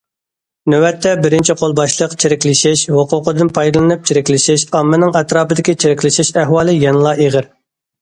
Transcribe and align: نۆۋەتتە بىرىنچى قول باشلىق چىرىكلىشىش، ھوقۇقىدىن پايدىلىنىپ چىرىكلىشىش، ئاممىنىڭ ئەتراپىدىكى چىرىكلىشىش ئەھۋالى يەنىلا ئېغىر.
نۆۋەتتە 0.73 1.11
بىرىنچى 1.25 1.55
قول 1.59 1.75
باشلىق 1.79 2.15
چىرىكلىشىش، 2.23 2.83
ھوقۇقىدىن 2.95 3.53
پايدىلىنىپ 3.59 4.11
چىرىكلىشىش، 4.11 4.67
ئاممىنىڭ 4.75 5.17
ئەتراپىدىكى 5.23 5.81
چىرىكلىشىش 5.85 6.37
ئەھۋالى 6.43 6.81
يەنىلا 6.83 7.19
ئېغىر. 7.25 7.53